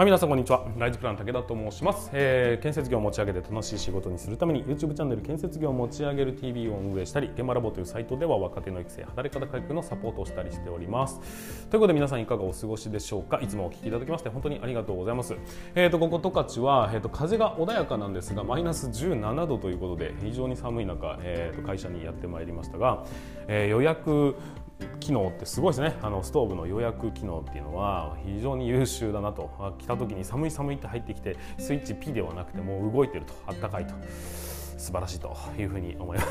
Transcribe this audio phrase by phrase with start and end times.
[0.00, 0.66] はい、皆さんこんにちは。
[0.78, 11.20] ライズプラン武田と申します、えー建設業を持ち上げて楽しい仕事にするために YouTube チャンネル建設業を持ち上げる TV を運営したり、現場ラボというサイトでは若手の育成、働き方改革のサポートをしたりしております。
[11.68, 13.40] ということで皆さんいかがお過ごしでしょうか。
[13.42, 15.36] いつもお聞きいただきまして本当にありがとうございます。
[15.74, 23.04] えっ、とここ十勝はえっ、と風が穏やかなんですがマイナス17度ということで非常に寒い中、えー、と会社にやってまいりましたが、
[23.48, 24.34] えー予約
[25.00, 25.96] 機能ってすごいですね。
[26.02, 29.50] あのストーブの予約機能っていうのは非常に優秀だなと。
[29.78, 33.34] 来た時に寒い寒いって入ってきてスイッチ P ではなくてもう動いてると。
[33.46, 33.94] あったかいと。
[34.80, 36.30] 素晴らしいというふうに思います。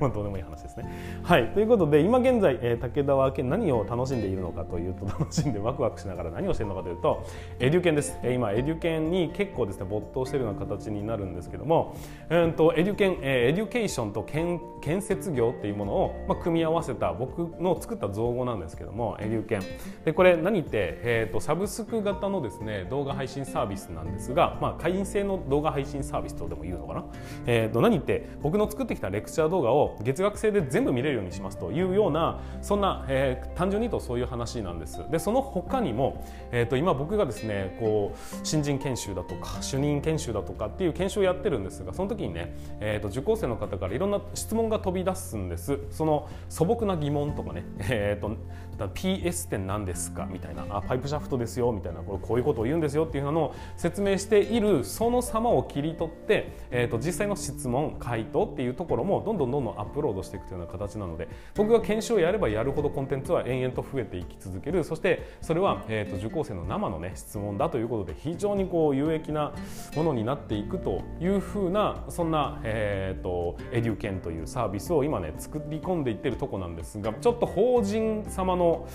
[0.00, 0.90] まあどうでもいい話ですね。
[1.22, 7.24] はいということで今現在、えー武田は何を楽しんでいるのかというと楽しんでワクワクしながら何をしているのかというと
[7.58, 8.18] エデュケンです。
[8.22, 11.94] えー今エデュケンに結構ですね没頭しているような形になるんですけども、
[12.30, 19.62] うんとエデュケン、えーエデュケーションと建建設業っていうものを、まあ、組み合わせた僕の作った造語なんですけどもエデュケン
[20.04, 20.70] でこれ何って、
[21.02, 27.04] えー、とサブスク型のですね動画配信サービスなんですが、まあ、会員制の動画配信サービスとでも言うのかな、
[27.46, 35.04] えー、と何って僕の作ってきたレクチャー動画を月額制で全部見れるようにしますというようなそんな、えー単純に言うとそういう話なんです。
[35.10, 45.78] でその他にも、えー、と今僕がですねこう新人研修だとか主任研修だとかっていう研修をやってるんですがその時にね、えー、と受講生の方からいろんな質問が飛び出すんです。
[45.90, 48.36] その素朴な疑問とかね、えー、と
[48.78, 50.26] だ PS って何ですか？
[50.30, 64.84] みたいなあパイプシャフトですよみたいなこれこういうことを言うんですよっていうのを説明しているその様を切り取って、えー、と実際の質問回答っていうところもどんどんどんどんアップロードしていくというような形なので僕が研修をやればやるほどコンテンツは延々と増えていき続ける。
[64.84, 69.52] そしてそれは、えー、と受講生の生の、ね、質問だということで非常にこう有益な
[69.94, 78.88] ものになっていくというふうなそんな、えー、とエデュケンというサービスを今ね作り込んでいってるとこなんですがちょっと法人様の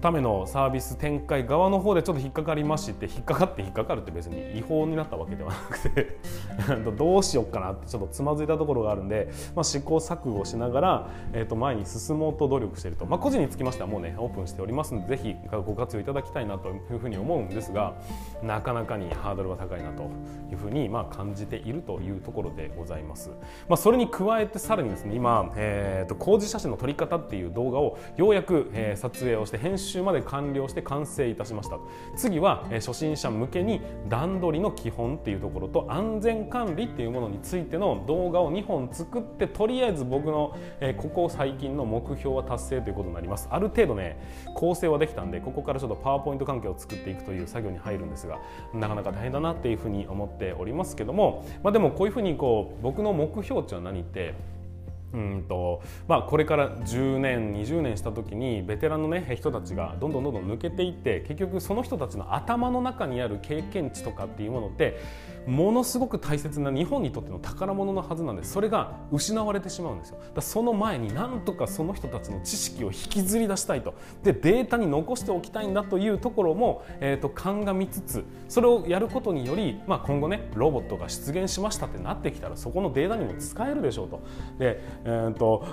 [0.00, 6.18] ためのサービス展開側の方でちょっと引っかかりまして引っかかって引っかかるって別に違法になったわけではなくて
[6.96, 15.36] どうしようかなってちょっとつまずいたところがあるんで、まあ、試行錯誤しながら、えー、と前に進もうと努力していると、まあ、個人につきましてはもうねオープンしておりますのでぜひ
[15.66, 17.94] ご活用いただきたいなというふうに思うんですが
[18.42, 20.04] なかなかにハードルは高いなと
[20.50, 23.30] いうふうにまあ感じているというところでございます。
[23.68, 31.78] まあ、それに加えてさらにですね今、えー、と工事写真の撮り方っていう動画をようやく、えー撮影をして編集まで完了して完成いたしました。
[32.16, 40.56] 次は、初心者向けに段取りの基本っていうところと安全管理っていうものについての動画を2本作ってとりあえず僕の、
[40.96, 43.48] ここ最近の目標は達成ということになります。
[43.50, 44.18] ある程度ね
[44.54, 48.38] 構成はできたんでここからちょっとパワーポイント関係を作っていくという作業に入るんですが
[48.74, 54.34] なかなか大変だなっていうふうに思っておりますけども、まあ、でもこういうふうにこう僕の目標っていうのは何って
[55.12, 65.00] うんとまあ、これから10年20年した時にベテランの、ね、人たちがどんどんどんどん抜けていって結局その人たちの頭の中にある経験値とかっていうものって
[65.46, 84.20] ものすごく大切な日本にとっての宝物のはずなんですそれが失われてしまうんですよだその前になんとかその人たちの知識を引きずり出したいとでデータに残しておきたいんだというところも、えー、と鑑みつつそれをやることにより、まあ、今後ねロボットが出現しましたってなってきたらそこのデータにも使えるでしょうと。
[84.58, 85.64] でえー、と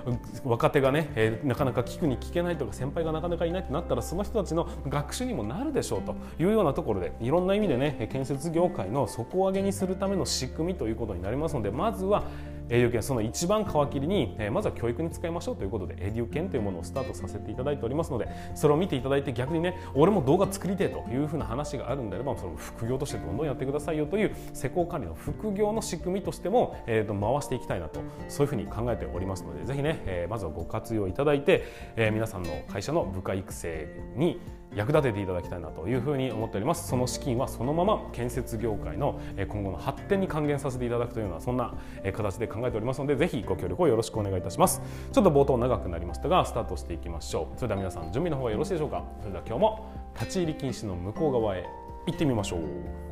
[0.44, 12.24] 若手がね、えーなかなか聞くに聞けないとか先輩がなかなかいないってなったらその人たちの学習にもなるでしょうというようなところでいろんな意味でね建設業界の底上げにするための仕組みということになりますのでまずは
[12.70, 31.66] エデュケンその一番皮切りに、えまずは教育に使いましょうということでエデュケンというものをスタートさせていただいておりますのでそれを見ていただいて逆にね俺も動画作りてえというふうな話があるんであればそれを副業としてどんどんやってくださいよという施工管理の副業の仕組みとしても、えーと回していきたいなとそういうふうに考えておりますのでぜひね、えまずはご活用いただいて、
[31.96, 34.40] え皆さんの会社の部下育成に
[34.78, 36.88] 役立てていただきたいなというふうに思っております。
[36.88, 41.74] その資金はそのまま建設業界のえ今後の発展に還元させていただくというようなそんな
[42.04, 44.82] え形で考えておりますのでぜひご協力をよろしくお願いいたします。
[45.12, 47.58] ちょっと冒頭長くなりましたがスタートしていきましょう。
[47.58, 49.04] それでは皆さん準備の方はよろしいでしょうか？
[49.20, 51.66] それでは今日も立ち入り禁止の向こう側へ
[52.06, 53.07] 行ってみましょう。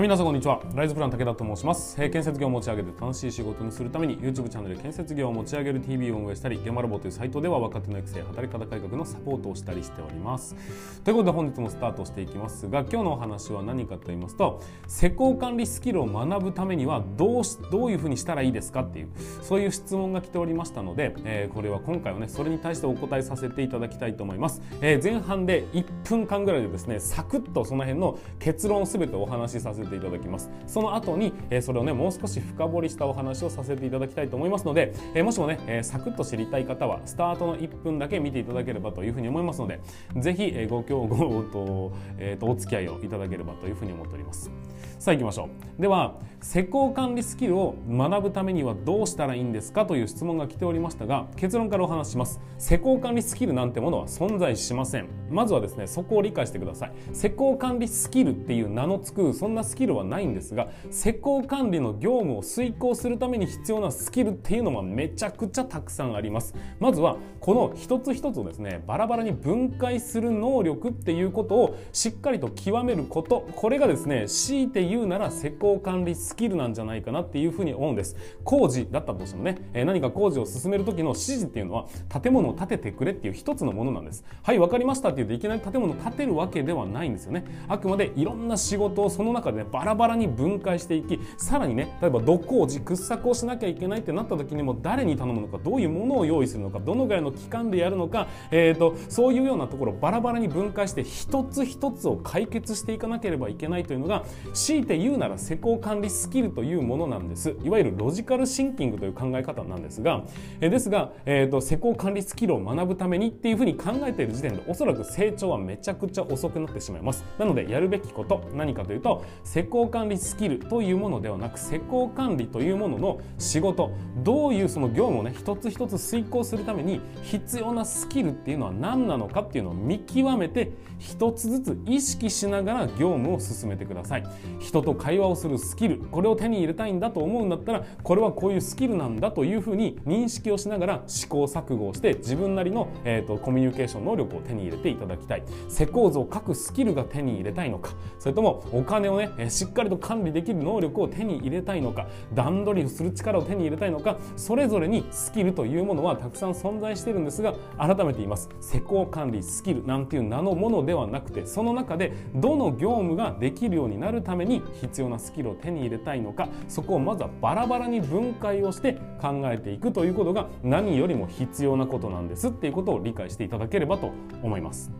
[0.00, 0.62] はい、皆さんこんにちは。
[0.74, 2.02] ライズプラン武田と申します。
[2.02, 10.56] えー建設業を持ち上げて楽しい仕事にするために YouTube チャンネル建設業を持ち上げる TV を運営したり、現場ラボというサイトでは若手の育成、働き方改革のサポートをしたりしております。
[11.04, 19.08] ということで本日もスタートしていきますが、今日のお話は何かと言いますと、施工管理スキルを学ぶためにはどうしどういうふうにしたらいいですかっていう
[19.42, 24.62] そういう質問が来ておりましたので、えーこれは今回はねそれに対してお答えさせていただきたいと思います。
[24.80, 30.50] えー前半で1分間ぐらいでですねサクッとその辺の結論をすべてお話しさせてていただきます。
[30.66, 39.80] その後に、えそれをねもう少し深掘りしたお話をさせていただきたいと思いますので、えもしもね、えサクッと知りたい方はスタートの1分だけ見ていただければというふうに思いますので
[40.16, 44.50] ぜひ、えご協ごと,、えー、とお付き合いをいただければというふうに思っております。
[44.98, 45.48] さあ行きましょ
[45.78, 45.82] う。
[45.82, 52.38] では施工管理スキルを学ぶためにはどうしたらいいんですかという質問が来ておりましたが結論からお話します。
[52.58, 55.08] 施工管理スキルなんてものは存在しません。
[55.30, 56.92] まずはですねそこを理解してください。
[57.14, 66.54] 施工管理スキルっていう名の付くそんなスキルキルはないんですが施工管理の業務を遂行するために必要なスキルっていうのはめちゃくちゃたくさんあります。
[66.78, 73.48] まずはこの一つ一つをですねバラバラに分解する能力っていうことをしっかりと極めること。
[73.56, 78.16] これがですね強いて言うなら施工管理スキルなんじゃないかなっていうふうに思うんです。
[78.44, 81.86] 工事だったとしてもね、え何か工事を進める時の指示っていうのは
[82.22, 84.24] 建物を建ててくれっていう一つのものなんです。
[84.42, 87.44] はい分かりましたって言うといきなり建物を建てるわけではないんですよね。
[87.66, 107.56] あくまでいろんな仕事をその中で、ね、バラバラに分解していきさらにね例えば土工事掘削をしなきゃいけないってなった時にも誰に頼むのかどういうものを用意するのかどのぐらいの期間でやるのか、えーと、そういうようなところをバラバラに分解して一つ一つを解決していかなければいけないというのが強いて言うなら施工管理スキルというものなんです。
[107.62, 110.24] いわゆるロジカルシンキングという考え方なんですが、
[110.60, 117.24] え、ですが、えーと、施工管理スキルを学ぶためにっていうふうに考えている時点でおそらく成長はめちゃくちゃ遅くなってしまいます。
[117.38, 123.92] なのでやるべきこと何かというと施施工管理スキルというものではなく施工管理というものの仕事
[124.22, 134.24] どういうその業務をね一つ一つ遂行するために必要なスキルっていうのは何なのかっていうのを見極めて一つずつ意識しながら業務を進めてください
[134.60, 174.12] 人と会話をするスキルこれを手に入れたいんだと思うんだったらこれはこういうスキルなんだというふうに認識をしながら試行錯誤をして自分なりの、えーと、コミュニケーション能力を手に入れていただきたい施工図を書くスキルが手に入れたいのかそれともお金をねしっかりと管理できる能力を手に入れたいのか段取りをする力を手に入れたいのかそれぞれにスキルというものはたくさん存在しているんですが改めて言います施工管理スキルなんていう名のものではなくてその中でどの業務ができるようになるために必要なスキルを手に入れたいのかそこをまずはバラバラに分解をして考えていくということが何よりも必要なことなんですっていうことを理解していただければと
[174.42, 174.90] 思います。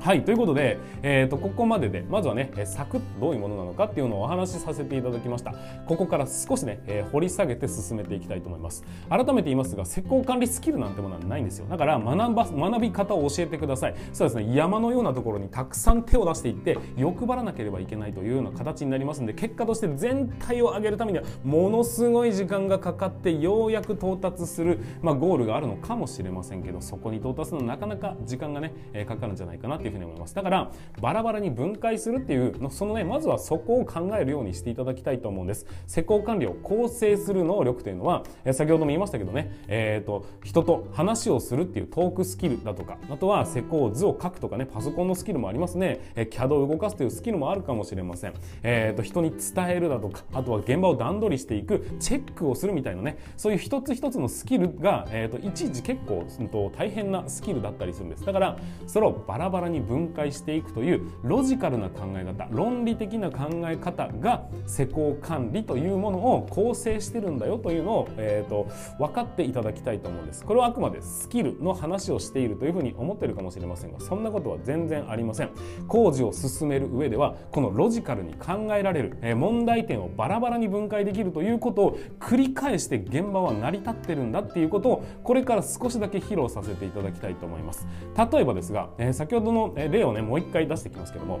[0.00, 5.54] はいということで、えーと、ここまででまずはねサクッとどういうものなのかっていうのをお話しさせていただきました。
[5.86, 8.84] ここから少しね、えー、掘り下げて進めていきたいと思います。
[9.08, 11.66] 改めて言いますが施工管理スキルなんてものはないんですよ。
[11.68, 13.94] だから学ば学び方を教えてください。
[14.12, 28.72] そうですね山のようなところにたくさん手を出していって欲張らなければいけないというような形になりますので結果として全体を上げるためにはものすごい時間がかかってようやく到達する、まあ、ゴールがあるのかもしれませんけどそこに到達するのはなかなか時間がね、
[29.06, 30.34] かかるんじゃないかなというふうに思います。
[30.34, 30.70] だから
[31.00, 35.66] バラバラに分解するっていうそのねまずはそこを考えるようにしていただきたいと思うんです。
[35.86, 46.00] 施工管理を構成する能力というのは先ほども言いましたけどね、えーと、人と話をするっていうトークスキルだとかあとは施工図を書くとかねパソコンのスキルもありますね。
[46.16, 58.24] CAD を動かすというスキルもあるかもしれません、えーと、人に伝えるだとかあとは現場を段取りしていくチェックをするみたいなねそういう一つ一つのスキルが、えー、といちいち結構、うん、と大変なスキルだったりするんです。
[58.24, 58.56] だから
[58.86, 70.44] それをバラバラにに分解していくというロジカルな考え方論理的な考え方が施工管理というものを構成してるんだよというのを、えーと、分かっていただきたいと思うんです。
[70.44, 75.50] これはあくまでスキルの話をしているというふうに思ってるかもしれませんがそんなことは全然ありません。
[75.86, 87.86] 工事を進める上ではこのロジカルに考えられる、えー、問題点をバラバラに分解できるということを繰り返して現場は成り立ってるんだっていうことをこれから少しだけ披露させていただきたいと思います。
[88.32, 91.40] 例えばですが、えー、先ほどの例をねもう一回出していきますけども。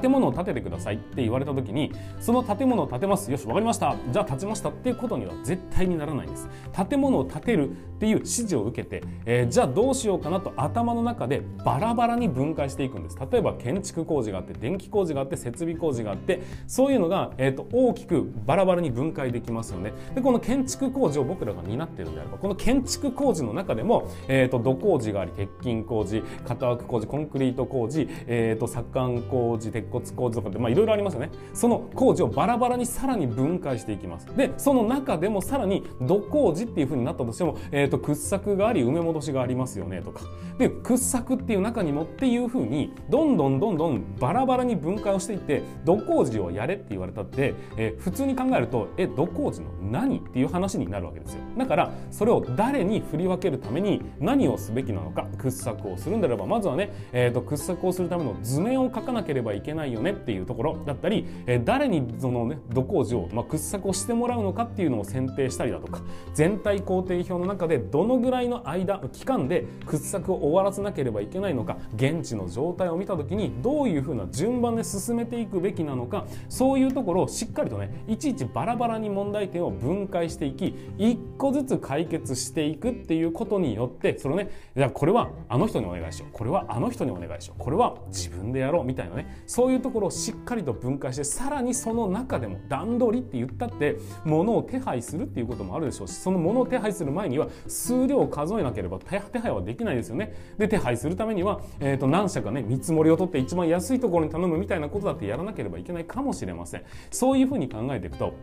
[0.00, 3.30] 建物を建ててくださいって言われた時にその建物を建てます。
[3.30, 3.96] よし分かりました。
[4.12, 6.48] じゃあ建ちましたっていうことには絶対にならないんです。
[6.88, 13.18] 建物を建てるっていう指示を受けて、えー、じゃあどうしようかなと頭の中でバラバラに分解していくんです。
[13.30, 19.92] 例えば建築工事があって電気工事があって設備工事があってそういうのが、えーと、大きくバラバラに分解できますよね。
[20.14, 31.30] でこの建築工事を僕らが担っているんであればこの建築工事の中でも、えーと、土工事があり鉄筋工事型枠工事コンクリート工事、えーと、左官工事鉄骨工事とかってまあいろいろありますよね。
[31.54, 34.26] その工事をバラバラにさらに分解していきます。
[34.36, 40.22] でその中でもさらに土工事っていうふうになったとしても、えー、と掘削があり埋め戻しがありますよねとか。
[40.58, 51.40] で掘削っていう中にもっていうふうにどんどんどんどんバラバラに分解をしていって土工事をやれって言われたって、えー、普通に考えるとえ土工事の何っていう話になるわけですよ。
[51.56, 59.67] だからそれを誰に振り分けるために何をすべきなのか掘削をするんであればまずはね、えー、と掘削をするための図面を書かなければいけない。
[59.68, 66.00] けないよねっていうところだったり、えー、誰にそのね土工事を、まあ、掘削をしてもらうのかっていうのを選定したりだとか
[66.34, 100.32] 全体工程表の中でどのぐらいの間期間で掘削を終わらせなければいけないのか現地の状態を見た時にどういうふうな順番で進めていくべきなのかそういうところをしっかりとねいちいちバラバラに問題点を分解していき一個ずつ解決していくっていうことによってそれをねじゃあこれはあの人にお願いしようこれはあの人にお願いしようこれは自分でやろうみたいなねそういうところをしっかりと分解してさらにその中でも段取りって言ったって物を手配するっていうこともあるでしょうしその物を手配する前には数量を数えなければ手配はできないですよね。
[100.58, 106.84] で手配するためには、えー、と何社かね見積もりを取って一番安いところに頼むみたいなことだってやらなければいけないかもしれません。
[107.10, 108.34] そういうふうに考えていくと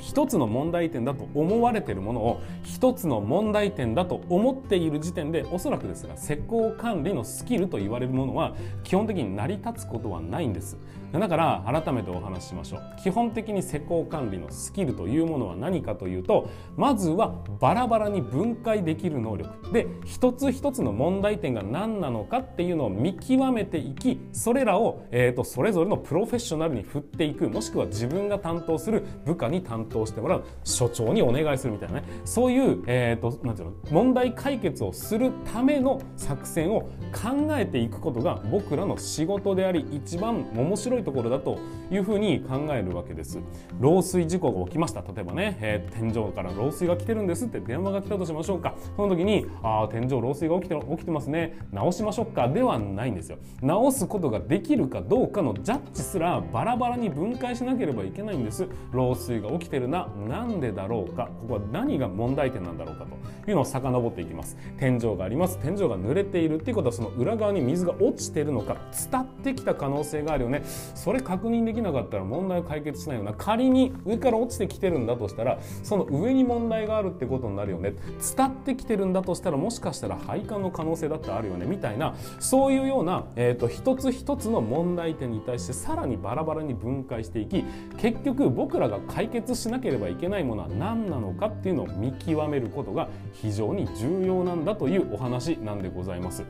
[0.00, 10.37] 一つの問題点だと思われているものを一つの問題点だと思っている時点でおそらくですが施工管理のスキルと言われるものは基本的に成り立つことはない。
[10.46, 10.76] んです。
[11.12, 12.80] だから改めてお話ししましょう。
[13.02, 19.72] 基本的に施工管理のスキルというものは何かというとまずはバラバラに分解できる能力。
[19.72, 27.48] で一つ一つの問題点が何なのかっていうのを見極めていきそれらを、えーと、それぞれのプロフェッショナルに振っていく。
[27.48, 30.44] もしくは自分が担当する部下に担当してもらう。
[30.64, 32.04] 所長にお願いするみたいなね。
[32.24, 33.74] そういう、えーと、なんていうの？
[33.90, 41.58] 問題解決をするための作戦を考えていくことが僕らの仕事であり一番面白いところだと
[41.90, 43.38] いうふうに考えるわけです。
[43.80, 45.02] 漏水事故が起きました。
[45.02, 47.60] 例えばね、えー、天井から漏水が来てるんですって。
[47.60, 48.74] 電話が来たとしましょうか。
[48.96, 51.58] その時にああ天井漏水が起きて起きてますね。
[51.72, 52.48] 直しましょうか。
[52.48, 53.38] ではないんですよ。
[53.60, 58.64] 直すことができるかどうかのジャッジすらバラバラに分解しなければいけないんです。
[58.92, 60.08] 漏水が起きてるな。
[60.28, 61.28] なんでだろうか。
[61.40, 63.18] ここは何が問題点なんだろうかと。
[63.50, 64.56] いうのを遡っていきます。
[64.78, 65.58] 天井があります。
[65.58, 68.76] 天井が濡れているっていうことはその裏側に水が落ちてるのか
[69.10, 70.62] 伝ってきた可能性があるよね。
[70.94, 73.32] それ確認できなかったら問題を解決しないような。
[73.32, 77.94] 仮に上から落ちてきてるんだとしたらその上に問題があるってことになるよね。
[78.36, 81.66] 伝ってきてるんだとしたらもしかしたら配管の可能性だってあるよね。
[81.66, 87.64] みたいなそういうような、えーと、一つ一つの問題点に対してさらにバラバラに分解していき
[87.98, 96.44] 結局僕らが解決しなければいけないものは何なのかっていうのを見極めることが非常に重要なんだというお話なんでございます。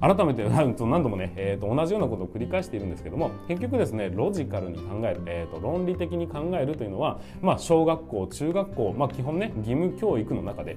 [0.00, 10.76] 改めて 何度もね、えー、と同じようなことを繰り返しているんですけども結局ですねロジカルに考える、えー、と論理的に考えるというのは、まあ、小学校中学校、まあ、基本ね義務教育の中で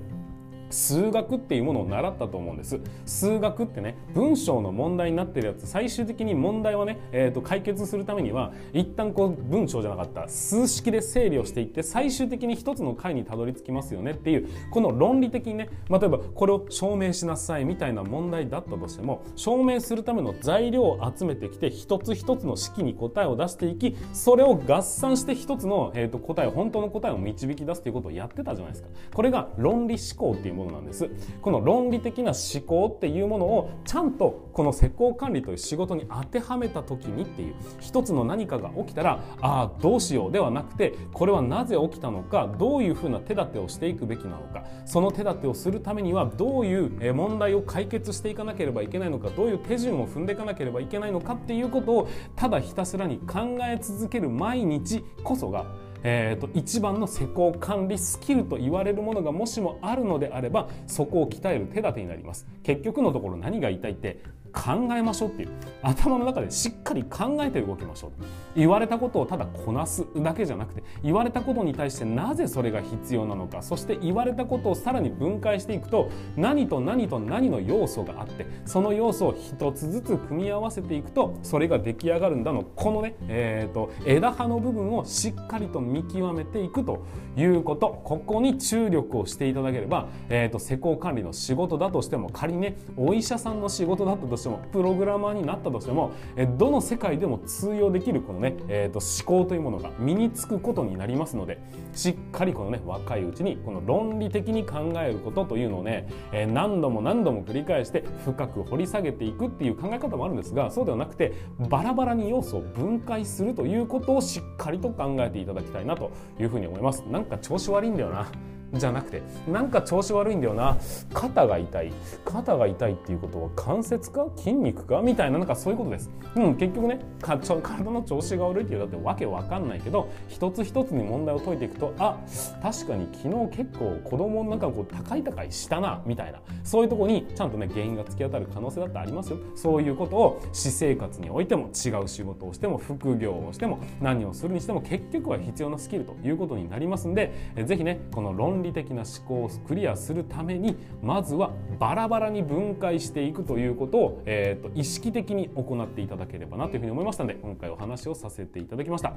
[0.74, 2.80] 数学っていうものを習ったと思うんです。
[3.06, 28.89] 数学ってね文章の問題になってるやつ最終的に問題をね、えー、と解決するためには一旦こう文章じゃなかった数式で整理をしていって最終的に一つの解にたどり着きますよねっていうこの論理的にね例えばこれを証明しなさいみたいな問題だったとしても証明するための材料を集めてきて一つ一つの式に答えを出していきそれを合算して一つの、えー、と答え本当の答えを導き出すということをやってたじゃないですか。
[29.13, 31.10] これが論理思考っていうものなんです。
[31.41, 55.65] この論理的な思考っていうものをちゃんとこの施工管理という仕事に当てはめた時にっていう一つの何かが起きたらああどうしようではなくてこれはなぜ起きたのかどういうふうな手立てをしていくべきなのかその手立てをするためにはどういう問題を解決していかなければいけないのかどういう手順を踏んでいかなければいけないのかっていうことをただひたすらに考え続ける毎日こそが
[56.03, 62.45] えーと、一番の施工管理スキルと言われるものがもしもあるのであればそこを鍛える手立てになります。
[62.63, 64.19] 結局のところ何が言いたいって
[64.53, 65.50] 考えましょうっていう
[65.81, 68.12] 頭の中でしっかり考えて動きましょう
[68.55, 87.05] 言われたことをただこなすだけじゃなくて言われたことに対してなぜそれが必要なのかそして言われたことをさらに分解していくと何と何と何の要素があってその要素を一つずつ組み合わせていくとそれが出来上がるんだのこのね、えーと、枝葉の部分をしっかりと見極めていくと
[87.36, 88.01] いうこと。
[88.03, 96.12] ここに注力をしていただければ、えーと施工管理の仕事だとしても仮にねお医者さんの仕事だったとしてもプログラマーになったとしても
[96.57, 101.59] どの世界でも通用できるこのね、えー、と思考というものが身につくことになりますので
[101.93, 111.33] しっかりこのね若いうちにこの論理的に考えることというのをね、え、何度も何度も繰り返して深く掘り下げていくっていう考え方もあるんですがそうではなくて
[111.69, 117.03] バラバラに要素を分解するということをしっかりと考えていただきたいなというふうに思います。
[117.09, 118.27] なんか調子悪いんだよな。
[118.74, 120.77] じゃなくてなんか調子悪いんだよな。
[121.13, 121.94] 肩が痛い。
[122.25, 124.27] 肩が痛いっていうことは関節か？
[124.36, 125.01] 筋肉か？
[125.01, 132.18] みたいななんかそういうことです、うん、結局ね体の調子が悪いっていうだってわけわかんないけど一つ一つに問題を解いていくとあ
[132.62, 136.39] 確かに昨日結構子供の中こう高い高いしたなみたいな。
[136.63, 139.38] そういうとこにちゃんとね原因が突き当たる可能性だってありますよ。
[139.56, 159.13] そういうことを私生活においても違う仕事をしても副業をしても何をするにしても結局は必要なスキルということになりますんで是非ねこの論理的な思考をクリアするためにまずはバラバラに分解していくということを、えーと、意識的に行っていただければなというふうに思いましたので今回お話をさせていただきました。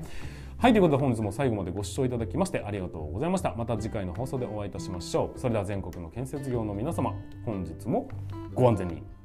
[0.59, 3.55] はいということで本日も最後までご視聴いただきましてありがとうございました。
[3.57, 5.39] また次回の放送でお会いいたしましょう。
[5.39, 8.09] それでは全国の建設業の皆様本日も
[8.55, 9.16] ご安全に。